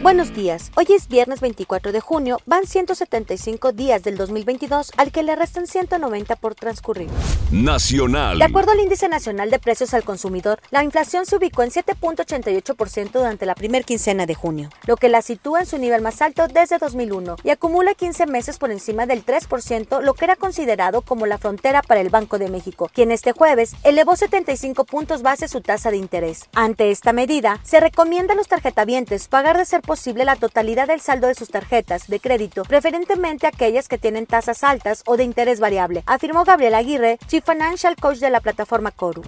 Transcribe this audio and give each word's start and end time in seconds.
Buenos 0.00 0.32
días. 0.32 0.70
Hoy 0.76 0.86
es 0.90 1.08
viernes 1.08 1.40
24 1.40 1.90
de 1.90 1.98
junio. 1.98 2.38
Van 2.46 2.64
175 2.64 3.72
días 3.72 4.04
del 4.04 4.16
2022 4.16 4.92
al 4.96 5.10
que 5.10 5.24
le 5.24 5.34
restan 5.34 5.66
190 5.66 6.36
por 6.36 6.54
transcurrir. 6.54 7.08
Nacional. 7.50 8.38
De 8.38 8.44
acuerdo 8.44 8.70
al 8.70 8.78
Índice 8.78 9.08
Nacional 9.08 9.50
de 9.50 9.58
Precios 9.58 9.94
al 9.94 10.04
Consumidor, 10.04 10.60
la 10.70 10.84
inflación 10.84 11.26
se 11.26 11.34
ubicó 11.34 11.64
en 11.64 11.70
7.88% 11.70 13.10
durante 13.10 13.44
la 13.44 13.56
primera 13.56 13.84
quincena 13.84 14.24
de 14.24 14.36
junio, 14.36 14.70
lo 14.86 14.96
que 14.96 15.08
la 15.08 15.20
sitúa 15.20 15.60
en 15.60 15.66
su 15.66 15.78
nivel 15.78 16.00
más 16.00 16.22
alto 16.22 16.46
desde 16.46 16.78
2001 16.78 17.36
y 17.42 17.50
acumula 17.50 17.94
15 17.94 18.26
meses 18.26 18.58
por 18.58 18.70
encima 18.70 19.06
del 19.06 19.26
3%, 19.26 20.00
lo 20.02 20.14
que 20.14 20.26
era 20.26 20.36
considerado 20.36 21.02
como 21.02 21.26
la 21.26 21.38
frontera 21.38 21.82
para 21.82 22.00
el 22.00 22.10
Banco 22.10 22.38
de 22.38 22.50
México, 22.50 22.88
quien 22.94 23.10
este 23.10 23.32
jueves 23.32 23.74
elevó 23.82 24.14
75 24.14 24.84
puntos 24.84 25.22
base 25.22 25.48
su 25.48 25.60
tasa 25.60 25.90
de 25.90 25.96
interés. 25.96 26.44
Ante 26.54 26.92
esta 26.92 27.12
medida, 27.12 27.58
se 27.64 27.80
recomienda 27.80 28.34
a 28.34 28.36
los 28.36 28.46
tarjetavientes 28.46 29.26
pagar 29.26 29.58
de 29.58 29.64
ser 29.64 29.82
posible 29.88 30.26
la 30.26 30.36
totalidad 30.36 30.86
del 30.86 31.00
saldo 31.00 31.28
de 31.28 31.34
sus 31.34 31.48
tarjetas 31.48 32.08
de 32.08 32.20
crédito, 32.20 32.62
preferentemente 32.64 33.46
aquellas 33.46 33.88
que 33.88 33.96
tienen 33.96 34.26
tasas 34.26 34.62
altas 34.62 35.02
o 35.06 35.16
de 35.16 35.24
interés 35.24 35.60
variable, 35.60 36.04
afirmó 36.04 36.44
Gabriel 36.44 36.74
Aguirre, 36.74 37.18
Chief 37.26 37.42
Financial 37.42 37.96
Coach 37.96 38.18
de 38.18 38.28
la 38.28 38.40
plataforma 38.40 38.90
Coru. 38.90 39.22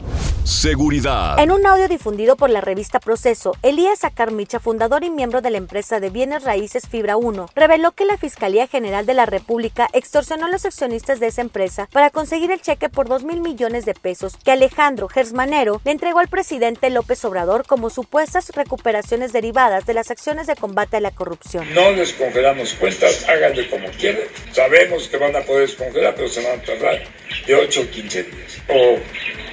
Seguridad. 0.44 1.38
En 1.38 1.52
un 1.52 1.66
audio 1.66 1.86
difundido 1.86 2.36
por 2.36 2.50
la 2.50 2.60
revista 2.60 2.98
Proceso, 2.98 3.52
Elías 3.62 4.04
Acarmicha, 4.04 4.58
fundador 4.58 5.04
y 5.04 5.10
miembro 5.10 5.40
de 5.40 5.50
la 5.50 5.58
empresa 5.58 6.00
de 6.00 6.10
bienes 6.10 6.44
raíces 6.44 6.88
Fibra 6.88 7.16
1, 7.16 7.50
reveló 7.54 7.92
que 7.92 8.04
la 8.04 8.16
Fiscalía 8.16 8.66
General 8.66 9.06
de 9.06 9.14
la 9.14 9.26
República 9.26 9.88
extorsionó 9.92 10.46
a 10.46 10.50
los 10.50 10.64
accionistas 10.64 11.20
de 11.20 11.28
esa 11.28 11.40
empresa 11.42 11.88
para 11.92 12.10
conseguir 12.10 12.50
el 12.50 12.60
cheque 12.60 12.88
por 12.88 13.08
2 13.08 13.24
mil 13.24 13.40
millones 13.40 13.84
de 13.84 13.94
pesos 13.94 14.36
que 14.42 14.50
Alejandro 14.50 15.08
Gersmanero 15.08 15.80
le 15.84 15.92
entregó 15.92 16.18
al 16.18 16.28
presidente 16.28 16.90
López 16.90 17.24
Obrador 17.24 17.66
como 17.66 17.88
supuestas 17.88 18.50
recuperaciones 18.50 19.32
derivadas 19.32 19.86
de 19.86 19.94
las 19.94 20.10
acciones 20.10 20.46
de 20.46 20.49
combate 20.56 20.96
a 20.96 21.00
la 21.00 21.10
corrupción. 21.10 21.66
No 21.74 21.92
les 21.92 22.12
congelamos 22.12 22.74
cuentas, 22.74 23.28
háganle 23.28 23.68
como 23.68 23.88
quieran. 23.90 24.22
Sabemos 24.52 25.08
que 25.08 25.16
van 25.16 25.34
a 25.36 25.40
poder 25.40 25.68
descongelar, 25.68 26.14
pero 26.14 26.28
se 26.28 26.42
van 26.42 26.58
a 26.58 26.62
tardar 26.62 27.02
de 27.46 27.54
8 27.54 27.80
a 27.82 27.90
15 27.90 28.22
días. 28.24 28.58
O 28.68 28.98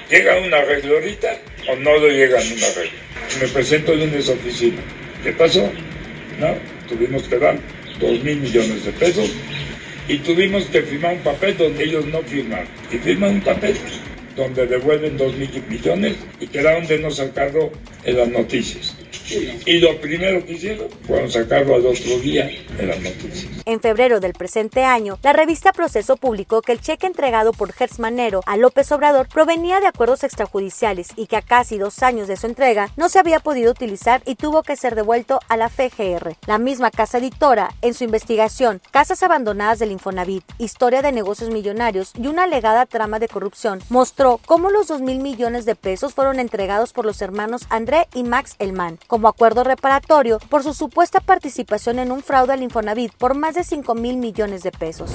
llega 0.09 0.39
un 0.39 0.53
arreglo 0.53 0.95
ahorita 0.95 1.37
o 1.69 1.75
no 1.75 1.97
lo 1.97 2.07
llegan 2.09 2.41
un 2.41 2.63
arreglo. 2.63 2.99
Me 3.41 3.47
presento 3.47 3.93
en 3.93 4.01
una 4.01 4.17
oficina. 4.17 4.81
¿Qué 5.23 5.33
pasó? 5.33 5.69
No, 6.39 6.55
tuvimos 6.87 7.23
que 7.23 7.37
dar 7.37 7.57
2 7.99 8.23
mil 8.23 8.37
millones 8.37 8.85
de 8.85 8.91
pesos 8.91 9.31
y 10.07 10.17
tuvimos 10.19 10.65
que 10.65 10.81
firmar 10.83 11.15
un 11.15 11.21
papel 11.21 11.57
donde 11.57 11.83
ellos 11.83 12.05
no 12.05 12.21
firmaron. 12.21 12.67
Y 12.91 12.97
firman 12.97 13.35
un 13.35 13.41
papel 13.41 13.75
donde 14.35 14.67
devuelven 14.67 15.17
2 15.17 15.35
mil 15.35 15.63
millones 15.67 16.15
y 16.39 16.47
quedaron 16.47 16.87
de 16.87 16.99
no 16.99 17.11
sacarlo 17.11 17.71
en 18.03 18.17
las 18.17 18.27
noticias. 18.29 18.95
Y 19.29 19.79
lo 19.79 19.99
primero 19.99 20.45
que 20.45 20.53
hicieron 20.53 20.87
fue 21.05 21.29
sacarlo 21.29 21.75
al 21.75 21.85
otro 21.85 22.17
día 22.19 22.49
en 22.77 22.87
las 22.87 22.99
noticias. 22.99 23.47
En 23.65 23.81
febrero 23.81 24.19
del 24.19 24.33
presente 24.33 24.83
año, 24.83 25.19
la 25.23 25.33
revista 25.33 25.73
Proceso 25.73 26.15
publicó 26.15 26.61
que 26.61 26.71
el 26.71 26.79
cheque 26.79 27.07
entregado 27.07 27.51
por 27.51 27.73
Hertz 27.77 27.99
Manero 27.99 28.41
a 28.45 28.55
López 28.55 28.91
Obrador 28.91 29.27
provenía 29.27 29.79
de 29.79 29.87
acuerdos 29.87 30.23
extrajudiciales 30.23 31.09
y 31.15 31.27
que 31.27 31.35
a 31.35 31.41
casi 31.41 31.77
dos 31.77 32.01
años 32.03 32.27
de 32.27 32.37
su 32.37 32.47
entrega 32.47 32.89
no 32.95 33.09
se 33.09 33.19
había 33.19 33.39
podido 33.39 33.71
utilizar 33.71 34.21
y 34.25 34.35
tuvo 34.35 34.63
que 34.63 34.77
ser 34.77 34.95
devuelto 34.95 35.39
a 35.49 35.57
la 35.57 35.69
FGR. 35.69 36.35
La 36.45 36.57
misma 36.57 36.91
casa 36.91 37.17
editora, 37.17 37.73
en 37.81 37.93
su 37.93 38.05
investigación 38.05 38.81
Casas 38.91 39.23
Abandonadas 39.23 39.79
del 39.79 39.91
Infonavit, 39.91 40.45
Historia 40.57 41.01
de 41.01 41.11
Negocios 41.11 41.49
Millonarios 41.49 42.13
y 42.15 42.27
una 42.27 42.43
alegada 42.43 42.85
trama 42.85 43.19
de 43.19 43.27
corrupción, 43.27 43.81
mostró 43.89 44.39
cómo 44.45 44.69
los 44.69 44.87
2 44.87 45.01
mil 45.01 45.19
millones 45.19 45.65
de 45.65 45.75
pesos 45.75 46.13
fueron 46.13 46.39
entregados 46.39 46.93
por 46.93 47.05
los 47.05 47.21
hermanos 47.21 47.63
André 47.69 48.07
y 48.13 48.23
Max 48.23 48.55
Elman 48.59 48.97
como 49.17 49.29
acuerdo 49.29 49.63
reparatorio 49.63 50.37
por 50.47 50.61
su 50.61 50.75
supuesta 50.75 51.19
participación 51.19 51.97
en 51.97 52.11
un 52.11 52.21
fraude 52.21 52.53
al 52.53 52.61
Infonavit 52.61 53.11
por 53.13 53.33
más 53.33 53.55
de 53.55 53.63
5 53.63 53.95
mil 53.95 54.17
millones 54.17 54.61
de 54.61 54.71
pesos. 54.71 55.09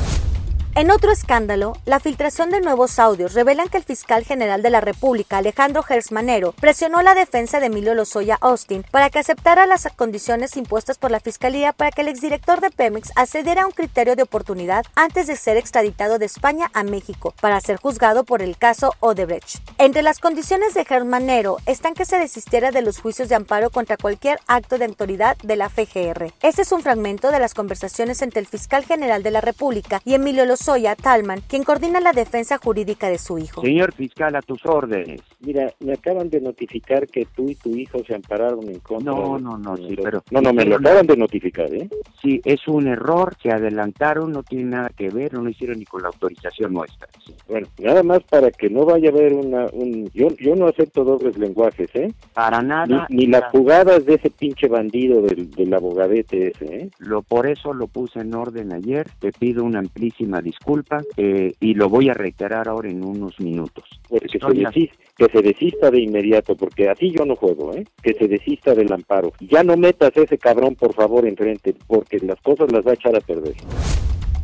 En 0.75 0.91
otro 0.91 1.13
escándalo, 1.13 1.75
la 1.85 2.01
filtración 2.01 2.49
de 2.49 2.63
nuevos 2.63 2.99
audios 2.99 3.35
revelan 3.35 3.69
que 3.69 3.77
el 3.77 3.85
fiscal 3.85 4.25
general 4.25 4.63
de 4.63 4.71
la 4.71 4.81
República, 4.81 5.37
Alejandro 5.37 5.83
Gersmanero, 5.83 6.53
presionó 6.53 7.03
la 7.03 7.15
defensa 7.15 7.61
de 7.61 7.67
Emilio 7.67 7.95
Lozoya 7.95 8.39
Austin 8.41 8.83
para 8.91 9.11
que 9.11 9.19
aceptara 9.19 9.67
las 9.67 9.87
condiciones 9.95 10.57
impuestas 10.57 10.97
por 10.97 11.11
la 11.11 11.21
fiscalía 11.21 11.75
para 11.75 11.91
que 11.91 12.01
el 12.01 12.09
exdirector 12.09 12.63
de 12.63 12.71
Pemex 12.71 13.13
accediera 13.17 13.65
a 13.65 13.67
un 13.67 13.73
criterio 13.73 14.17
de 14.17 14.23
oportunidad 14.23 14.87
antes 14.95 15.27
de 15.27 15.37
ser 15.37 15.59
extraditado 15.59 16.19
de 16.19 16.25
España 16.25 16.71
a 16.73 16.85
México 16.85 17.35
para 17.43 17.61
ser 17.61 17.77
juzgado 17.77 18.25
por 18.25 18.41
el 18.41 18.57
caso 18.57 18.95
Odebrecht. 19.01 19.61
Entre 19.77 20.01
las 20.01 20.21
condiciones 20.21 20.73
de 20.73 20.87
Gersmanero 20.87 21.59
están 21.67 21.93
que 21.93 22.07
se 22.07 22.19
desistiera 22.19 22.71
de 22.71 22.81
los 22.81 22.99
juicios 22.99 23.29
de 23.29 23.35
amparo 23.35 23.69
contra 23.69 23.99
cualquier 23.99 24.39
acto 24.47 24.79
de 24.79 24.87
autoridad 24.87 25.37
de 25.43 25.57
la 25.57 25.69
FGR. 25.69 26.33
Este 26.41 26.63
es 26.63 26.73
un 26.73 26.81
fragmento 26.81 27.31
de 27.31 27.41
las 27.41 27.53
conversaciones 27.53 28.23
entre 28.23 28.41
el 28.41 28.47
fiscal 28.47 28.87
general 28.87 29.23
de 29.23 29.33
la 29.33 29.43
República 29.43 30.01
y 30.07 30.15
Emilio 30.15 30.47
Lozoya 30.47 30.62
Soya 30.63 30.95
Talman, 30.95 31.41
quien 31.49 31.65
coordina 31.65 32.01
la 32.01 32.13
defensa 32.13 32.57
jurídica 32.59 33.09
de 33.11 33.19
su 33.19 33.37
hijo. 33.39 33.63
Señor 33.63 33.93
fiscal, 33.95 34.37
a 34.37 34.43
tus 34.43 34.65
órdenes. 34.65 35.21
Mira, 35.41 35.73
me 35.81 35.95
acaban 35.95 36.31
de 36.31 36.41
notificar 36.41 37.09
que 37.09 37.27
tú 37.35 37.49
y 37.49 37.57
tu 37.57 37.71
hijo 37.77 37.99
se 38.07 38.15
ampararon 38.15 38.69
en 38.69 38.79
contra. 38.79 39.13
No, 39.13 39.37
de- 39.37 39.43
no, 39.43 39.59
no, 39.59 39.77
sí, 39.77 39.97
pero... 40.01 40.23
No, 40.31 40.41
no, 40.41 40.53
me 40.53 40.65
lo 40.65 40.77
acaban 40.77 41.07
de 41.09 41.17
notificar, 41.17 41.75
¿eh? 41.75 41.89
Sí, 42.23 42.41
es 42.45 42.67
un 42.69 42.87
error, 42.87 43.35
se 43.43 43.51
adelantaron, 43.51 44.31
no 44.31 44.45
tiene 44.45 44.65
nada 44.71 44.91
que 44.97 45.09
ver, 45.11 45.35
no 45.35 45.43
lo 45.43 45.51
hicieron 45.51 45.79
ni 45.81 45.85
con 45.85 46.03
la 46.03 46.09
autorización 46.09 46.73
nuestra. 46.73 47.09
Bueno, 47.49 47.67
nada 47.79 48.05
más 48.05 48.23
para 48.31 48.53
que 48.53 48.71
no 48.71 48.85
vaya 48.85 49.09
a 49.11 49.13
haber 49.13 49.33
una. 49.35 49.67
Un, 49.73 50.09
yo, 50.15 50.29
yo 50.39 50.55
no 50.55 50.69
acepto 50.69 51.03
dobles 51.03 51.37
lenguajes, 51.37 51.91
¿eh? 51.95 52.13
Para 52.35 52.63
Ni, 52.63 52.69
nada. 52.69 53.07
ni 53.11 53.27
las 53.27 53.51
jugadas 53.51 54.07
de 54.07 54.15
ese 54.15 54.31
pinche 54.31 54.69
bandido 54.69 55.23
del, 55.23 55.51
del 55.51 55.75
abogadete 55.75 56.53
ese, 56.53 56.77
¿eh? 56.77 56.91
Lo, 56.99 57.23
por 57.23 57.49
eso 57.49 57.75
lo 57.75 57.89
puse 57.89 58.21
en 58.21 58.33
orden 58.35 58.73
ayer, 58.73 59.09
te 59.19 59.33
pido 59.33 59.65
una 59.65 59.81
amplísima 59.81 60.41
disculpa 60.41 60.52
eh, 61.17 61.53
y 61.61 61.75
lo 61.75 61.89
voy 61.89 62.09
a 62.09 62.15
reiterar 62.15 62.69
ahora 62.69 62.89
en 62.91 63.05
unos 63.05 63.39
minutos. 63.41 63.85
Que, 64.09 64.19
se 64.29 64.39
Estoy 64.39 64.65
a- 64.65 64.69
desista, 64.71 64.97
que 65.17 65.27
se 65.27 65.43
desista 65.43 65.91
de 65.91 66.01
inmediato, 66.01 66.57
porque 66.57 66.89
así 66.89 67.11
yo 67.11 67.25
no 67.25 67.37
juego, 67.37 67.75
¿eh? 67.75 67.85
Que 68.03 68.15
se 68.15 68.29
desista 68.29 68.75
del 68.75 68.93
amparo. 68.93 69.33
Ya 69.41 69.63
no 69.63 69.77
metas 69.77 70.11
ese 70.17 70.39
cabrón, 70.39 70.75
por 70.75 70.95
favor, 70.95 71.27
enfrente, 71.27 71.75
porque 71.87 72.19
las 72.21 72.41
cosas 72.41 72.71
las 72.73 72.87
va 72.87 72.93
a 72.93 72.95
echar 72.95 73.15
a 73.17 73.21
perder. 73.21 73.55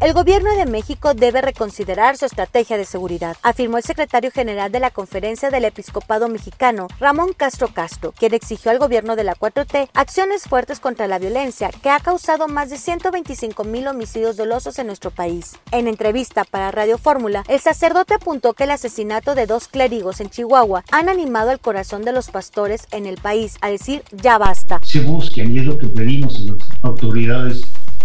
El 0.00 0.12
gobierno 0.12 0.54
de 0.56 0.64
México 0.64 1.12
debe 1.12 1.40
reconsiderar 1.40 2.16
su 2.16 2.24
estrategia 2.24 2.76
de 2.76 2.84
seguridad, 2.84 3.36
afirmó 3.42 3.78
el 3.78 3.82
secretario 3.82 4.30
general 4.30 4.70
de 4.70 4.78
la 4.78 4.92
Conferencia 4.92 5.50
del 5.50 5.64
Episcopado 5.64 6.28
Mexicano, 6.28 6.86
Ramón 7.00 7.32
Castro 7.36 7.66
Castro, 7.74 8.14
quien 8.16 8.32
exigió 8.32 8.70
al 8.70 8.78
gobierno 8.78 9.16
de 9.16 9.24
la 9.24 9.34
4T 9.34 9.88
acciones 9.94 10.44
fuertes 10.44 10.78
contra 10.78 11.08
la 11.08 11.18
violencia 11.18 11.70
que 11.82 11.90
ha 11.90 11.98
causado 11.98 12.46
más 12.46 12.70
de 12.70 12.78
125 12.78 13.64
mil 13.64 13.88
homicidios 13.88 14.36
dolosos 14.36 14.78
en 14.78 14.86
nuestro 14.86 15.10
país. 15.10 15.56
En 15.72 15.88
entrevista 15.88 16.44
para 16.44 16.70
Radio 16.70 16.96
Fórmula, 16.96 17.42
el 17.48 17.58
sacerdote 17.58 18.14
apuntó 18.14 18.52
que 18.52 18.64
el 18.64 18.70
asesinato 18.70 19.34
de 19.34 19.46
dos 19.46 19.66
clérigos 19.66 20.20
en 20.20 20.30
Chihuahua 20.30 20.84
han 20.92 21.08
animado 21.08 21.50
el 21.50 21.58
corazón 21.58 22.02
de 22.02 22.12
los 22.12 22.30
pastores 22.30 22.86
en 22.92 23.06
el 23.06 23.16
país 23.16 23.56
a 23.62 23.68
decir 23.68 24.04
ya 24.12 24.38
basta. 24.38 24.78
se 24.84 25.00
busquen, 25.00 25.52
y 25.52 25.58
es 25.58 25.64
lo 25.64 25.76
que 25.76 25.88
pedimos 25.88 26.36
a 26.36 26.52
las 26.52 26.84
autoridades, 26.84 27.62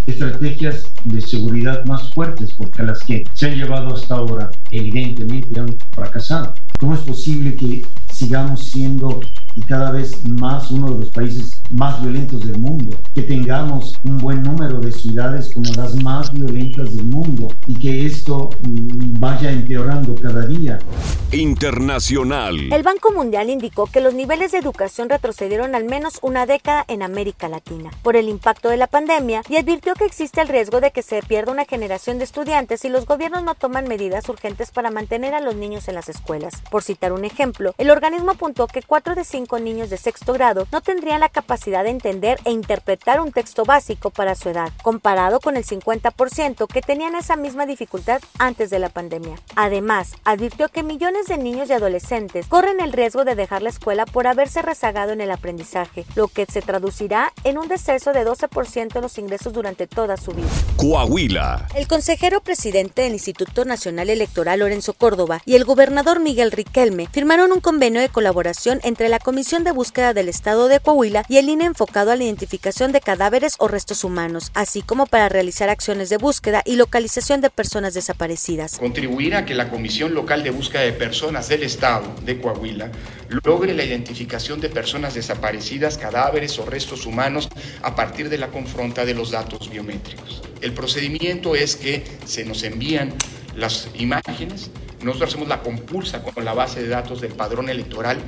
estrategias 0.08 0.86
de 1.03 1.22
seguridad 1.22 1.86
más 1.86 2.14
fuertes, 2.14 2.53
porque 2.53 2.84
las 2.84 3.00
que 3.00 3.24
se 3.34 3.47
han 3.47 3.56
llevado 3.56 3.96
hasta 3.96 4.16
ahora 4.16 4.52
evidentemente 4.72 5.59
han 5.59 5.75
fracasado. 5.91 6.53
¿Cómo 6.80 6.96
es 6.96 7.02
posible 7.02 7.56
que 7.56 7.86
sigamos 8.12 8.66
siendo 8.66 9.22
y 9.56 9.62
cada 9.62 9.91
vez 9.91 10.24
más 10.28 10.72
uno 10.72 10.91
de 10.91 11.00
los 11.00 11.09
países 11.09 11.62
más 11.69 12.02
violentos 12.02 12.46
del 12.46 12.58
mundo, 12.58 12.97
que 13.14 13.24
tengamos 13.24 13.97
un 14.03 14.18
buen 14.18 14.44
número 14.44 14.80
de 14.80 14.91
ciudades 14.91 15.52
como 15.53 15.72
las 15.74 15.96
más 16.03 16.31
violentas 16.31 16.96
del 16.96 17.06
mundo 17.06 17.50
y 17.67 17.76
que 17.76 18.05
esto 18.05 18.50
mm, 18.61 19.20
vaya 19.20 19.52
empeorando 19.52 20.16
cada 20.16 20.46
día? 20.46 20.79
Internacional. 21.32 22.72
El 22.72 22.84
Banco 22.84 23.11
Mundial 23.11 23.50
indicó 23.50 23.88
que 23.88 24.02
los 24.02 24.14
niveles 24.14 24.52
de 24.52 24.59
educación 24.59 25.09
retrocedieron 25.09 25.76
al 25.76 25.85
menos 25.85 26.20
una 26.22 26.46
década 26.46 26.85
en 26.88 27.02
América 27.02 27.50
Latina 27.50 27.91
por 28.02 28.16
el 28.16 28.29
impacto 28.29 28.70
de 28.70 28.78
la 28.78 28.88
pandemia 28.88 29.41
y 29.50 29.58
advirtió 29.58 29.94
que 29.96 30.05
existe 30.05 30.41
el 30.41 30.47
riesgo 30.47 30.82
de 30.82 30.91
que 30.91 31.02
se 31.02 31.22
pierda 31.22 31.52
una 31.52 31.66
generación 31.66 32.17
de 32.17 32.23
estudiantes 32.23 32.82
si 32.82 32.90
los 32.90 33.05
gobiernos 33.05 33.44
no 33.44 33.55
toman 33.55 33.88
medidas 33.88 34.28
urgentes 34.29 34.72
para 34.72 34.91
mantener 34.91 35.34
a 35.34 35.41
los 35.41 35.55
niños 35.55 35.88
en 35.88 35.96
las 35.96 36.09
escuelas. 36.09 36.61
Por 36.70 36.84
citar 36.84 37.14
un 37.14 37.26
ejemplo, 37.26 37.73
el 37.78 37.90
organismo 37.90 38.32
apuntó 38.32 38.67
que 38.67 38.82
4 38.82 39.16
de 39.16 39.23
5 39.23 39.42
cinco 39.43 39.59
niños 39.59 39.90
de 39.90 39.97
sexto 39.97 40.31
grado 40.31 40.67
no 40.72 40.79
tendrían 40.79 41.19
la 41.19 41.28
capacidad 41.28 41.84
de 41.84 41.90
entender 41.90 42.40
e 42.45 42.51
interpretar 42.51 43.19
un 43.19 43.34
texto 43.34 43.66
básico 43.66 44.09
para 44.09 44.35
su 44.35 44.47
edad, 44.47 44.72
comparado 44.81 45.41
con 45.41 45.57
el 45.57 45.66
50% 45.66 46.66
que 46.67 46.81
tenían 46.81 47.16
esa 47.16 47.35
misma 47.35 47.66
dificultad 47.66 48.22
antes 48.40 48.69
de 48.69 48.79
la 48.79 48.87
pandemia. 48.87 49.35
Además, 49.57 50.13
advirtió 50.23 50.69
que 50.69 50.81
millones 50.81 51.28
de 51.28 51.37
niños 51.37 51.69
y 51.69 51.73
adolescentes 51.73 52.47
corren 52.47 52.79
el 52.79 52.93
riesgo 52.93 53.25
de 53.25 53.35
dejar 53.35 53.63
la 53.63 53.69
escuela 53.69 54.05
por 54.05 54.28
haberse 54.28 54.61
rezagado 54.61 55.11
en 55.11 55.19
el 55.19 55.29
aprendizaje, 55.29 56.05
lo 56.16 56.29
que 56.29 56.45
se 56.45 56.61
traducirá 56.61 57.34
en 57.43 57.57
un 57.57 57.67
descenso 57.67 58.13
de 58.13 58.25
12% 58.25 58.95
en 58.95 59.01
los 59.01 59.17
ingresos 59.17 59.51
durante 59.51 59.87
toda 59.87 60.16
su 60.16 60.31
vida. 60.31 60.47
Coahuila. 60.78 61.67
El 61.75 61.87
consejero 61.87 62.40
presidente 62.40 63.01
del 63.01 63.11
Instituto 63.11 63.66
Nacional 63.66 64.09
Electoral 64.09 64.61
Lorenzo 64.61 64.93
Córdoba 64.93 65.41
y 65.45 65.55
el 65.55 65.66
gobernador 65.66 66.22
Miguel 66.22 66.51
Riquelme 66.51 67.09
firmaron 67.11 67.51
un 67.51 67.59
convenio 67.59 67.99
de 67.99 68.07
colaboración 68.07 68.79
entre 68.84 69.09
la 69.09 69.19
Comisión 69.19 69.33
de 69.34 69.72
Búsqueda 69.72 70.14
del 70.14 70.30
Estado 70.30 70.68
de 70.68 70.80
Coahuila 70.80 71.26
y 71.28 71.38
el 71.38 71.50
INE 71.50 71.66
enfocado 71.66 72.12
a 72.12 72.16
la 72.16 72.24
identificación 72.24 72.91
de 72.91 73.02
cadáveres 73.02 73.56
o 73.58 73.68
restos 73.68 74.03
humanos, 74.03 74.52
así 74.53 74.84
como 74.84 75.08
para 75.08 75.28
realizar 75.28 75.70
acciones 75.70 76.09
de 76.09 76.18
búsqueda 76.18 76.62
y 76.66 76.76
localización 76.76 77.41
de 77.41 77.50
personas 77.50 77.96
desaparecidas. 77.96 78.78
Contribuir 78.78 79.34
a 79.35 79.44
que 79.44 79.56
la 79.56 79.72
Comisión 79.72 80.14
Local 80.14 80.44
de 80.44 80.52
Búsqueda 80.52 80.84
de 80.84 80.94
Personas 80.94 81.50
del 81.50 81.64
Estado 81.64 82.14
de 82.24 82.40
Coahuila 82.40 82.91
logre 83.44 83.74
la 83.74 83.84
identificación 83.84 84.62
de 84.62 84.70
personas 84.70 85.16
desaparecidas, 85.16 85.97
cadáveres 85.97 86.59
o 86.59 86.66
restos 86.66 87.08
humanos 87.08 87.50
a 87.82 87.96
partir 87.96 88.29
de 88.29 88.38
la 88.38 88.50
confronta 88.50 89.03
de 89.03 89.16
los 89.16 89.32
datos 89.32 89.68
biométricos. 89.68 90.44
El 90.62 90.74
procedimiento 90.74 91.56
es 91.56 91.76
que 91.76 92.03
se 92.26 92.46
nos 92.46 92.62
envían 92.62 93.16
las 93.56 93.88
imágenes, 93.96 94.70
nosotros 95.03 95.32
hacemos 95.32 95.47
la 95.50 95.62
compulsa 95.62 96.24
con 96.24 96.46
la 96.46 96.53
base 96.53 96.82
de 96.82 96.88
datos 96.88 97.20
del 97.20 97.34
padrón 97.34 97.70
electoral 97.70 98.20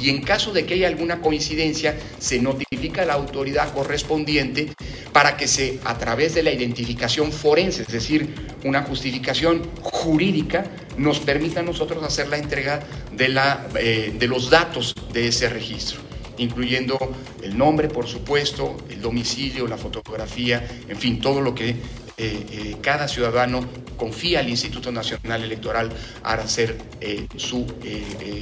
y 0.00 0.10
en 0.10 0.22
caso 0.22 0.52
de 0.52 0.64
que 0.64 0.74
haya 0.74 0.88
alguna 0.88 1.20
coincidencia 1.20 1.96
se 2.18 2.40
notifica 2.40 3.02
a 3.02 3.06
la 3.06 3.14
autoridad 3.14 3.72
correspondiente 3.72 4.72
para 5.12 5.36
que 5.36 5.48
se, 5.48 5.78
a 5.84 5.98
través 5.98 6.34
de 6.34 6.42
la 6.42 6.52
identificación 6.52 7.32
forense, 7.32 7.82
es 7.82 7.88
decir, 7.88 8.34
una 8.64 8.82
justificación 8.82 9.62
jurídica, 9.82 10.64
nos 10.96 11.20
permita 11.20 11.60
a 11.60 11.62
nosotros 11.62 12.02
hacer 12.04 12.28
la 12.28 12.38
entrega 12.38 12.80
de, 13.12 13.28
la, 13.28 13.66
eh, 13.78 14.14
de 14.18 14.26
los 14.26 14.50
datos 14.50 14.94
de 15.12 15.28
ese 15.28 15.48
registro 15.48 16.00
incluyendo 16.38 16.98
el 17.42 17.58
nombre, 17.58 17.88
por 17.88 18.06
supuesto, 18.06 18.78
el 18.88 19.02
domicilio, 19.02 19.66
la 19.66 19.76
fotografía, 19.76 20.66
en 20.88 20.96
fin, 20.96 21.20
todo 21.20 21.42
lo 21.42 21.54
que 21.54 21.68
eh, 21.68 21.76
eh, 22.16 22.76
cada 22.80 23.08
ciudadano 23.08 23.60
confía 24.00 24.40
al 24.40 24.48
Instituto 24.48 24.90
Nacional 24.90 25.44
Electoral 25.44 25.90
a 26.22 26.32
hacer 26.32 26.78
eh, 27.02 27.26
su 27.36 27.66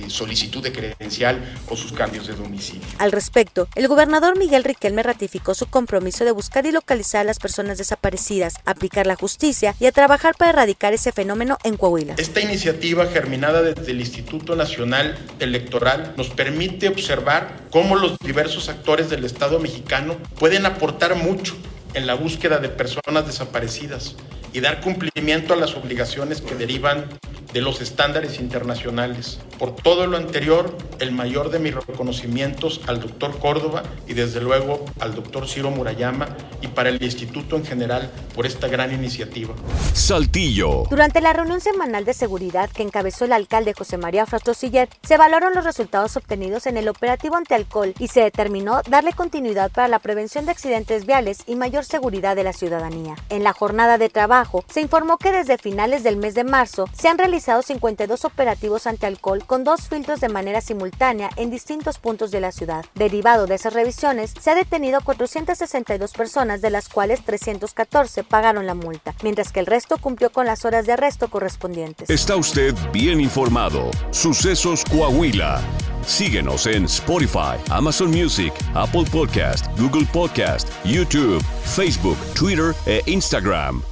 solicitud 0.06 0.62
de 0.62 0.70
credencial 0.70 1.36
o 1.68 1.76
sus 1.76 1.92
cambios 1.92 2.28
de 2.28 2.36
domicilio. 2.36 2.86
Al 2.98 3.10
respecto, 3.10 3.66
el 3.74 3.88
gobernador 3.88 4.38
Miguel 4.38 4.62
Riquelme 4.62 5.02
ratificó 5.02 5.54
su 5.54 5.66
compromiso 5.66 6.24
de 6.24 6.30
buscar 6.30 6.64
y 6.64 6.70
localizar 6.70 7.22
a 7.22 7.24
las 7.24 7.40
personas 7.40 7.76
desaparecidas, 7.76 8.54
aplicar 8.66 9.08
la 9.08 9.16
justicia 9.16 9.74
y 9.80 9.86
a 9.86 9.92
trabajar 9.92 10.36
para 10.36 10.52
erradicar 10.52 10.94
ese 10.94 11.10
fenómeno 11.10 11.58
en 11.64 11.76
Coahuila. 11.76 12.14
Esta 12.18 12.40
iniciativa 12.40 13.06
germinada 13.06 13.60
desde 13.62 13.90
el 13.90 13.98
Instituto 13.98 14.54
Nacional 14.54 15.18
Electoral 15.40 16.14
nos 16.16 16.28
permite 16.28 16.88
observar 16.88 17.64
cómo 17.72 17.96
los 17.96 18.16
diversos 18.20 18.68
actores 18.68 19.10
del 19.10 19.24
Estado 19.24 19.58
mexicano 19.58 20.16
pueden 20.38 20.66
aportar 20.66 21.16
mucho 21.16 21.56
en 21.94 22.06
la 22.06 22.14
búsqueda 22.14 22.58
de 22.58 22.68
personas 22.68 23.26
desaparecidas 23.26 24.14
y 24.52 24.60
dar 24.60 24.80
cumplimiento 24.80 25.54
a 25.54 25.56
las 25.56 25.74
obligaciones 25.74 26.40
que 26.40 26.54
derivan 26.54 27.04
de 27.52 27.60
los 27.60 27.80
estándares 27.80 28.40
internacionales. 28.40 29.38
Por 29.58 29.74
todo 29.74 30.06
lo 30.06 30.16
anterior, 30.16 30.76
el 30.98 31.12
mayor 31.12 31.50
de 31.50 31.58
mis 31.58 31.74
reconocimientos 31.74 32.80
al 32.86 33.00
doctor 33.00 33.38
Córdoba 33.38 33.82
y 34.06 34.14
desde 34.14 34.40
luego 34.40 34.84
al 35.00 35.14
doctor 35.14 35.48
Ciro 35.48 35.70
Murayama 35.70 36.28
y 36.60 36.68
para 36.68 36.90
el 36.90 37.02
instituto 37.02 37.56
en 37.56 37.64
general 37.64 38.10
por 38.34 38.46
esta 38.46 38.68
gran 38.68 38.92
iniciativa. 38.92 39.54
Saltillo. 39.94 40.84
Durante 40.90 41.20
la 41.20 41.32
reunión 41.32 41.60
semanal 41.60 42.04
de 42.04 42.14
seguridad 42.14 42.70
que 42.70 42.82
encabezó 42.82 43.24
el 43.24 43.32
alcalde 43.32 43.74
José 43.74 43.96
María 43.96 44.26
Frastrosiller, 44.26 44.88
se 45.02 45.16
valoraron 45.16 45.54
los 45.54 45.64
resultados 45.64 46.16
obtenidos 46.16 46.66
en 46.66 46.76
el 46.76 46.88
operativo 46.88 47.36
antialcohol 47.36 47.94
y 47.98 48.08
se 48.08 48.20
determinó 48.20 48.82
darle 48.88 49.12
continuidad 49.12 49.70
para 49.72 49.88
la 49.88 49.98
prevención 49.98 50.44
de 50.44 50.52
accidentes 50.52 51.06
viales 51.06 51.38
y 51.46 51.56
mayor 51.56 51.84
seguridad 51.84 52.36
de 52.36 52.44
la 52.44 52.52
ciudadanía. 52.52 53.16
En 53.30 53.42
la 53.42 53.52
jornada 53.52 53.98
de 53.98 54.08
trabajo, 54.08 54.64
se 54.68 54.80
informó 54.80 55.18
que 55.18 55.32
desde 55.32 55.58
finales 55.58 56.02
del 56.02 56.16
mes 56.16 56.34
de 56.34 56.44
marzo 56.44 56.88
se 56.92 57.08
han 57.08 57.18
realizado 57.18 57.37
52 57.40 58.24
operativos 58.24 58.86
antialcohol 58.86 59.44
con 59.44 59.64
dos 59.64 59.88
filtros 59.88 60.20
de 60.20 60.28
manera 60.28 60.60
simultánea 60.60 61.30
en 61.36 61.50
distintos 61.50 61.98
puntos 61.98 62.30
de 62.30 62.40
la 62.40 62.52
ciudad. 62.52 62.84
Derivado 62.94 63.46
de 63.46 63.54
esas 63.54 63.72
revisiones, 63.72 64.32
se 64.40 64.50
ha 64.50 64.54
detenido 64.54 64.98
a 64.98 65.00
462 65.00 66.12
personas, 66.12 66.60
de 66.60 66.70
las 66.70 66.88
cuales 66.88 67.24
314 67.24 68.24
pagaron 68.24 68.66
la 68.66 68.74
multa, 68.74 69.14
mientras 69.22 69.52
que 69.52 69.60
el 69.60 69.66
resto 69.66 69.98
cumplió 69.98 70.30
con 70.30 70.46
las 70.46 70.64
horas 70.64 70.86
de 70.86 70.92
arresto 70.92 71.28
correspondientes. 71.28 72.10
Está 72.10 72.36
usted 72.36 72.74
bien 72.92 73.20
informado. 73.20 73.90
Sucesos 74.10 74.84
Coahuila. 74.84 75.60
Síguenos 76.06 76.66
en 76.66 76.84
Spotify, 76.86 77.58
Amazon 77.70 78.10
Music, 78.10 78.52
Apple 78.74 79.04
Podcast, 79.10 79.66
Google 79.78 80.06
Podcast, 80.12 80.68
YouTube, 80.84 81.42
Facebook, 81.64 82.16
Twitter 82.34 82.74
e 82.86 83.02
Instagram. 83.06 83.82